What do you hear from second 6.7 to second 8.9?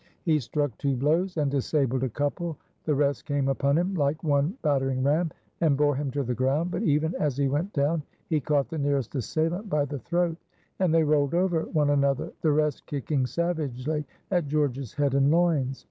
but even as he went down he caught the